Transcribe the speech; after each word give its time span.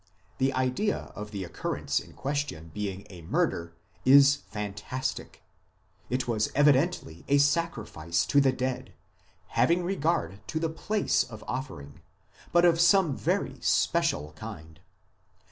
The 0.39 0.51
idea 0.53 1.11
of 1.13 1.29
the 1.29 1.43
occurrence 1.43 1.99
in 1.99 2.13
question 2.13 2.71
being 2.73 3.05
a 3.11 3.21
murder 3.21 3.75
is 4.03 4.37
fantastic; 4.49 5.43
it 6.09 6.27
was 6.27 6.51
evidently 6.55 7.23
a 7.27 7.37
sacrifice 7.37 8.25
to 8.25 8.41
the 8.41 8.51
dead, 8.51 8.95
having 9.49 9.83
regard 9.83 10.39
to 10.47 10.59
the 10.59 10.69
place 10.71 11.23
of 11.23 11.43
offering, 11.47 12.01
but 12.51 12.65
of 12.65 12.81
some 12.81 13.15
very 13.15 13.57
special 13.61 14.31
kind. 14.33 14.79